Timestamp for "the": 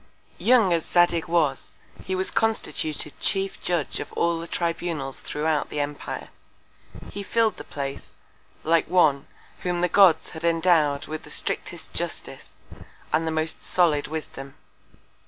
4.39-4.47, 5.69-5.79, 7.57-7.63, 9.81-9.87, 11.21-11.29, 13.27-13.31